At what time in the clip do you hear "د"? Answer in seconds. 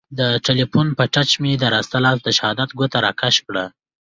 0.19-0.21, 1.57-1.63, 2.23-2.27